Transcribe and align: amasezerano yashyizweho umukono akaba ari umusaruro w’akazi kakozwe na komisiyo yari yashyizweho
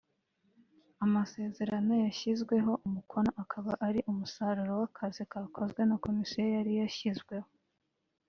amasezerano 1.05 1.91
yashyizweho 2.05 2.71
umukono 2.87 3.31
akaba 3.43 3.71
ari 3.87 3.99
umusaruro 4.11 4.71
w’akazi 4.79 5.21
kakozwe 5.31 5.81
na 5.89 5.95
komisiyo 6.03 6.45
yari 6.55 6.71
yashyizweho 6.81 7.47